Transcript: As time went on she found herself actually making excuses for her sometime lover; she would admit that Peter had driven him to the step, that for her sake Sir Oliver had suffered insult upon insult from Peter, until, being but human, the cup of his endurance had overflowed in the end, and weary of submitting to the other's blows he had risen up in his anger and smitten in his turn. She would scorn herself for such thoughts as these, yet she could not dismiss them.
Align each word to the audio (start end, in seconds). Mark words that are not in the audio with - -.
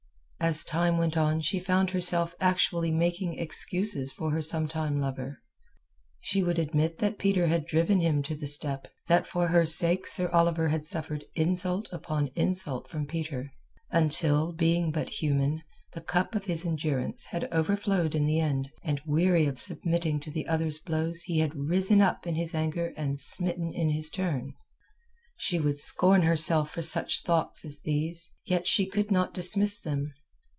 As 0.43 0.63
time 0.63 0.97
went 0.97 1.17
on 1.17 1.39
she 1.39 1.59
found 1.59 1.91
herself 1.91 2.33
actually 2.41 2.89
making 2.89 3.37
excuses 3.37 4.11
for 4.11 4.31
her 4.31 4.41
sometime 4.41 4.99
lover; 4.99 5.39
she 6.19 6.41
would 6.41 6.57
admit 6.57 6.97
that 6.97 7.19
Peter 7.19 7.45
had 7.45 7.63
driven 7.67 7.99
him 7.99 8.23
to 8.23 8.33
the 8.35 8.47
step, 8.47 8.87
that 9.05 9.27
for 9.27 9.49
her 9.49 9.65
sake 9.65 10.07
Sir 10.07 10.29
Oliver 10.29 10.69
had 10.69 10.83
suffered 10.83 11.25
insult 11.35 11.89
upon 11.91 12.31
insult 12.35 12.87
from 12.89 13.05
Peter, 13.05 13.51
until, 13.91 14.51
being 14.51 14.91
but 14.91 15.09
human, 15.21 15.61
the 15.93 16.01
cup 16.01 16.33
of 16.33 16.45
his 16.45 16.65
endurance 16.65 17.25
had 17.25 17.47
overflowed 17.53 18.15
in 18.15 18.25
the 18.25 18.39
end, 18.39 18.71
and 18.83 18.99
weary 19.05 19.45
of 19.45 19.59
submitting 19.59 20.19
to 20.21 20.31
the 20.31 20.47
other's 20.47 20.79
blows 20.79 21.21
he 21.21 21.37
had 21.37 21.55
risen 21.55 22.01
up 22.01 22.25
in 22.25 22.33
his 22.33 22.55
anger 22.55 22.95
and 22.97 23.19
smitten 23.19 23.71
in 23.75 23.89
his 23.91 24.09
turn. 24.09 24.55
She 25.37 25.59
would 25.59 25.77
scorn 25.77 26.23
herself 26.23 26.71
for 26.71 26.81
such 26.81 27.21
thoughts 27.21 27.63
as 27.63 27.81
these, 27.81 28.31
yet 28.43 28.65
she 28.65 28.87
could 28.87 29.11
not 29.11 29.35
dismiss 29.35 29.79
them. 29.79 30.13